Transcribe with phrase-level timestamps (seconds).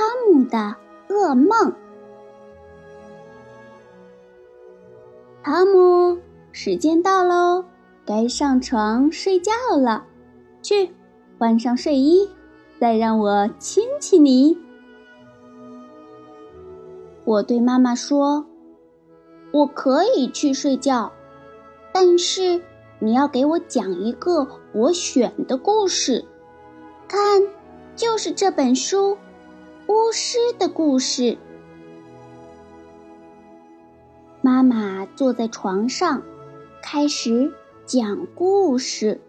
[0.00, 0.76] 汤姆的
[1.10, 1.74] 噩梦。
[5.42, 6.18] 汤姆，
[6.52, 7.66] 时间到喽，
[8.06, 10.06] 该上床睡觉了。
[10.62, 10.94] 去，
[11.38, 12.30] 换上睡衣，
[12.80, 14.56] 再让我亲亲你。
[17.26, 18.46] 我对妈妈说
[19.52, 21.12] ：“我可以去睡觉，
[21.92, 22.62] 但是
[23.00, 26.24] 你要给我讲一个我选的故事。
[27.06, 27.42] 看，
[27.94, 29.18] 就是这本书。”
[29.90, 31.36] 巫师的故事。
[34.40, 36.22] 妈妈坐在床上，
[36.80, 37.52] 开始
[37.86, 39.20] 讲故事。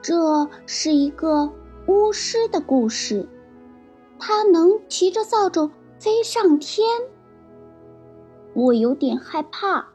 [0.00, 1.50] 这是一个
[1.88, 3.28] 巫师的故事，
[4.20, 6.86] 他能骑着扫帚飞上天。
[8.54, 9.88] 我有点害怕，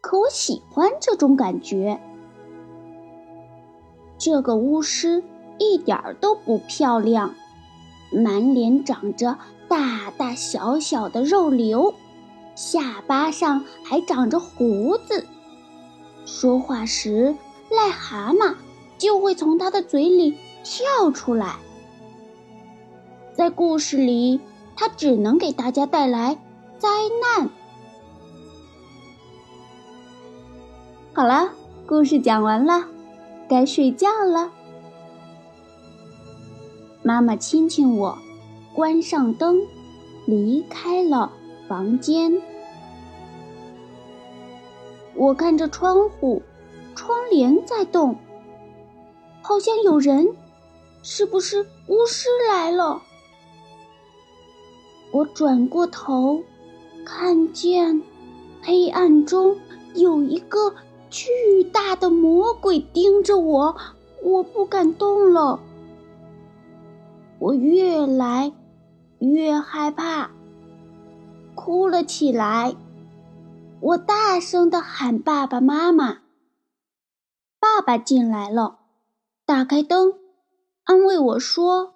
[0.00, 2.00] 可我喜欢这种感觉。
[4.16, 5.22] 这个巫师
[5.58, 7.34] 一点儿都不漂亮。
[8.12, 11.94] 满脸长着大大小小的肉瘤，
[12.54, 15.26] 下巴上还长着胡子。
[16.26, 17.34] 说话时，
[17.70, 18.54] 癞蛤蟆
[18.98, 21.56] 就会从他的嘴里跳出来。
[23.34, 24.40] 在故事里，
[24.76, 26.38] 他只能给大家带来
[26.78, 26.88] 灾
[27.38, 27.48] 难。
[31.14, 31.50] 好了，
[31.86, 32.84] 故事讲完了，
[33.48, 34.50] 该睡觉了。
[37.04, 38.16] 妈妈亲亲我，
[38.72, 39.60] 关上灯，
[40.24, 41.32] 离开了
[41.66, 42.40] 房间。
[45.14, 46.42] 我看着窗户，
[46.94, 48.16] 窗帘在动，
[49.42, 50.32] 好像有人，
[51.02, 53.02] 是不是巫师来了？
[55.10, 56.40] 我转过头，
[57.04, 58.00] 看见
[58.62, 59.58] 黑暗中
[59.94, 60.72] 有一个
[61.10, 61.28] 巨
[61.72, 63.76] 大的魔鬼盯着我，
[64.22, 65.58] 我不敢动了。
[67.42, 68.52] 我越来
[69.18, 70.30] 越害怕，
[71.56, 72.76] 哭了起来。
[73.80, 76.20] 我大声的喊爸爸妈妈。
[77.58, 78.78] 爸爸进来了，
[79.44, 80.12] 打开灯，
[80.84, 81.94] 安慰我说：“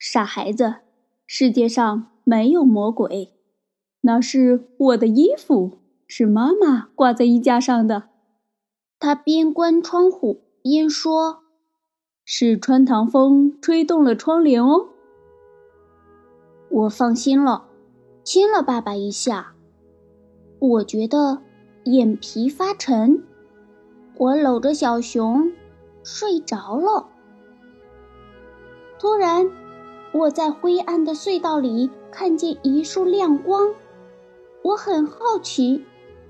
[0.00, 0.76] 傻孩子，
[1.26, 3.34] 世界上没有魔鬼，
[4.00, 8.08] 那是我的衣服，是妈妈挂在衣架上的。”
[8.98, 11.39] 他边关窗户边说。
[12.32, 14.90] 是穿堂风吹动了窗帘哦。
[16.68, 17.64] 我放心了，
[18.22, 19.54] 亲了爸爸一下。
[20.60, 21.42] 我觉得
[21.86, 23.24] 眼皮发沉，
[24.16, 25.50] 我搂着小熊
[26.04, 27.08] 睡着了。
[29.00, 29.50] 突然，
[30.12, 33.74] 我在灰暗的隧道里看见一束亮光，
[34.62, 35.84] 我很好奇，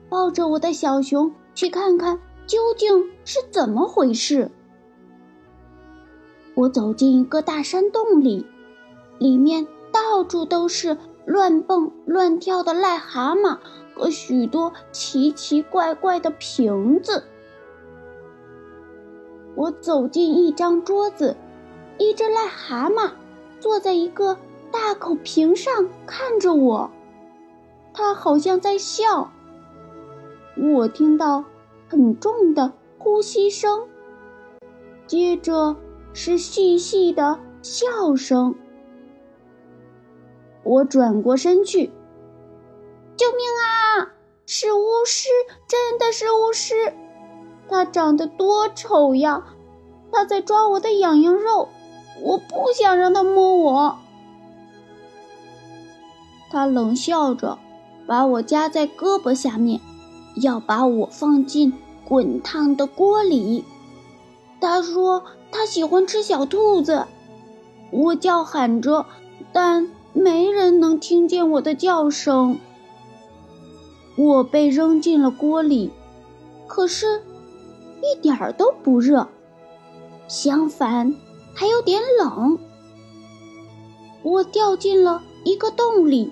[0.08, 4.50] 抱着我的小熊去看看究竟是怎么回事。
[6.60, 8.44] 我走进一个大山洞里，
[9.18, 13.56] 里面到处都是乱蹦乱跳的癞蛤蟆
[13.94, 17.24] 和许多奇奇怪怪的瓶子。
[19.54, 21.34] 我走进一张桌子，
[21.96, 23.12] 一只癞蛤蟆
[23.58, 24.36] 坐在一个
[24.70, 26.90] 大口瓶上看着我，
[27.94, 29.32] 它好像在笑。
[30.58, 31.42] 我听到
[31.88, 33.88] 很重的呼吸声，
[35.06, 35.74] 接着。
[36.12, 38.54] 是细细的笑声。
[40.62, 41.86] 我转过身去，
[43.16, 44.12] 救命啊！
[44.46, 45.28] 是巫师，
[45.68, 46.92] 真的是巫师！
[47.68, 49.44] 他长得多丑呀！
[50.12, 51.68] 他在抓我的痒痒肉，
[52.20, 53.96] 我不想让他摸我。
[56.50, 57.58] 他冷笑着，
[58.06, 59.80] 把我夹在胳膊下面，
[60.42, 61.72] 要把我放进
[62.04, 63.64] 滚烫的锅里。
[64.60, 65.22] 他说。
[65.52, 67.06] 他喜欢吃小兔子，
[67.90, 69.06] 我叫喊着，
[69.52, 72.58] 但没人能听见我的叫声。
[74.16, 75.90] 我被扔进了锅里，
[76.66, 77.22] 可是，
[78.02, 79.28] 一点儿都不热，
[80.28, 81.14] 相反，
[81.54, 82.58] 还有点冷。
[84.22, 86.30] 我掉进了一个洞里，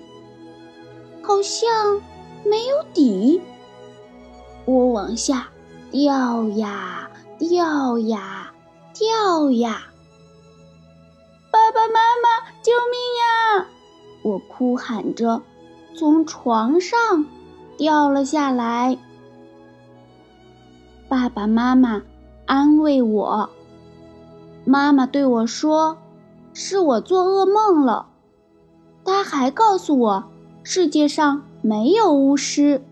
[1.21, 2.01] 好像
[2.45, 3.41] 没有底。
[4.65, 5.49] 我往下
[5.89, 8.38] 掉呀掉呀。
[8.99, 9.87] 掉呀！
[11.49, 12.99] 爸爸妈妈，救命
[13.61, 13.67] 呀！
[14.23, 15.41] 我哭喊着，
[15.97, 17.25] 从床上
[17.77, 18.97] 掉了下来。
[21.07, 22.01] 爸爸妈妈
[22.45, 23.49] 安慰我。
[24.65, 25.97] 妈妈对我说
[26.53, 28.07] ：“是我做噩梦了。”
[29.05, 30.25] 他还告诉我，
[30.61, 32.83] 世界上没有巫师，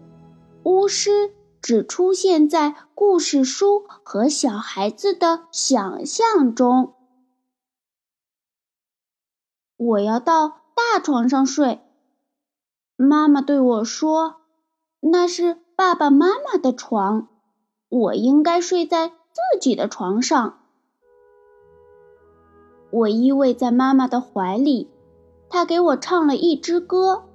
[0.63, 6.93] 巫师只出现在故事书和小孩子的想象中。
[9.75, 11.81] 我要到大床上睡。
[12.95, 14.37] 妈妈对我说
[15.01, 17.27] ：“那是爸爸妈妈的床，
[17.89, 20.61] 我应该睡在自己的床上。”
[22.89, 24.89] 我依偎在妈妈的怀里，
[25.49, 27.25] 她给我唱了一支歌，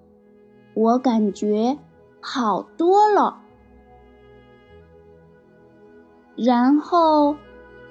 [0.75, 1.79] 我感觉
[2.21, 3.42] 好多了。
[6.37, 7.37] 然后，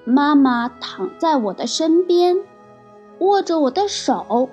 [0.06, 2.38] 妈妈躺在我的身边，
[3.20, 4.50] 握着我的手。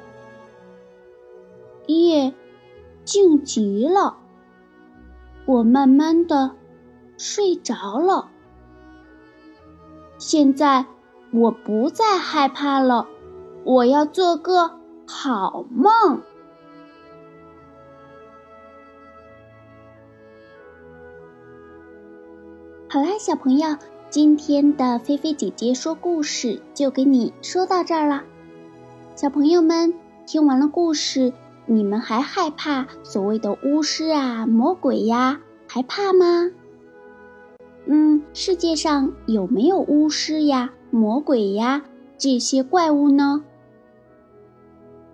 [1.86, 2.34] 夜
[3.04, 4.16] 静极了，
[5.46, 6.52] 我慢慢的
[7.16, 8.30] 睡着了。
[10.18, 10.86] 现在。
[11.30, 13.06] 我不再害怕了，
[13.62, 16.22] 我要做个好梦。
[22.90, 23.76] 好啦，小朋友，
[24.08, 28.24] 今天的菲菲姐姐说故事就给你说到这儿了。
[29.14, 29.92] 小朋友们
[30.26, 31.34] 听完了故事，
[31.66, 35.38] 你们还害怕所谓的巫师啊、魔鬼呀？
[35.66, 36.50] 还怕吗？
[37.84, 40.70] 嗯，世界上有没有巫师呀？
[40.90, 41.84] 魔鬼呀，
[42.16, 43.44] 这些怪物呢？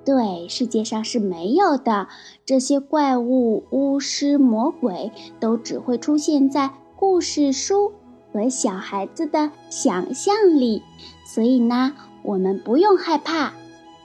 [0.05, 2.07] 对，世界上是没有的。
[2.47, 5.11] 这些怪物、巫师、魔鬼
[5.41, 6.71] 都只会出现在
[7.07, 7.93] 故事书
[8.33, 10.83] 和小孩子的想象力，
[11.27, 11.93] 所以呢，
[12.23, 13.53] 我们不用害怕，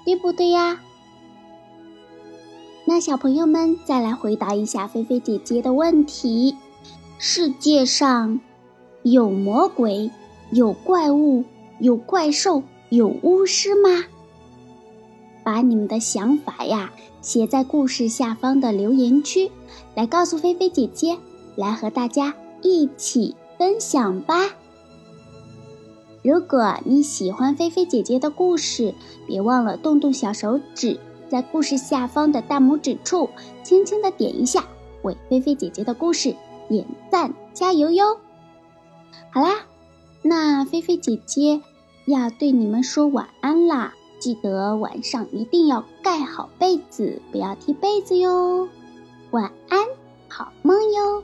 [0.03, 0.81] 对不对呀？
[2.83, 6.57] 那小朋友们再来回答一下菲菲姐姐的问题：
[7.17, 8.41] 世界上
[9.03, 10.11] 有魔鬼，
[10.51, 11.45] 有怪物？
[11.79, 14.03] 有怪兽，有巫师吗？
[15.41, 16.91] 把你们的想法呀
[17.21, 19.49] 写在故事下方的留言区，
[19.95, 21.17] 来告诉菲菲姐姐，
[21.55, 24.35] 来和大家一起分享吧。
[26.21, 28.93] 如果你喜欢菲菲姐姐的故事，
[29.27, 33.29] 别忘了动动小手指，在故事下方的大拇指处
[33.63, 34.65] 轻轻的点一下，
[35.01, 36.35] 为菲菲姐姐的故事
[36.67, 38.17] 点赞加油哟！
[39.31, 39.65] 好啦。
[40.21, 41.61] 那菲菲姐姐
[42.05, 43.93] 要对你们说晚安啦！
[44.19, 48.67] 记得晚上一定要盖好被子，不要踢被子哟。
[49.31, 49.79] 晚安，
[50.27, 51.23] 好梦哟。